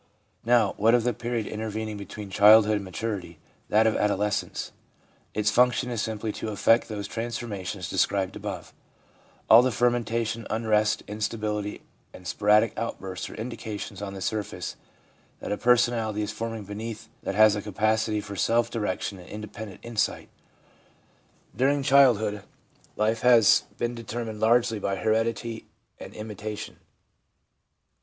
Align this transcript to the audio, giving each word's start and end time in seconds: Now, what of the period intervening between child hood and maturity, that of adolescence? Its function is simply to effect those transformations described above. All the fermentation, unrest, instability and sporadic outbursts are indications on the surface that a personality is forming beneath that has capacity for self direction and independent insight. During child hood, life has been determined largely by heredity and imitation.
Now, 0.43 0.73
what 0.77 0.95
of 0.95 1.03
the 1.03 1.13
period 1.13 1.45
intervening 1.45 1.95
between 1.95 2.31
child 2.31 2.65
hood 2.65 2.77
and 2.77 2.83
maturity, 2.83 3.37
that 3.69 3.85
of 3.85 3.95
adolescence? 3.95 4.71
Its 5.35 5.51
function 5.51 5.91
is 5.91 6.01
simply 6.01 6.31
to 6.31 6.49
effect 6.49 6.89
those 6.89 7.07
transformations 7.07 7.87
described 7.87 8.35
above. 8.35 8.73
All 9.47 9.61
the 9.61 9.69
fermentation, 9.71 10.47
unrest, 10.49 11.03
instability 11.07 11.83
and 12.15 12.25
sporadic 12.25 12.75
outbursts 12.79 13.29
are 13.29 13.35
indications 13.35 14.01
on 14.01 14.15
the 14.15 14.21
surface 14.21 14.75
that 15.39 15.51
a 15.51 15.55
personality 15.57 16.23
is 16.23 16.31
forming 16.31 16.63
beneath 16.63 17.07
that 17.21 17.35
has 17.35 17.55
capacity 17.57 18.21
for 18.21 18.35
self 18.35 18.71
direction 18.71 19.19
and 19.19 19.29
independent 19.29 19.81
insight. 19.83 20.29
During 21.55 21.83
child 21.83 22.17
hood, 22.17 22.41
life 22.95 23.21
has 23.21 23.65
been 23.77 23.93
determined 23.93 24.39
largely 24.39 24.79
by 24.79 24.95
heredity 24.95 25.67
and 25.99 26.15
imitation. 26.15 26.77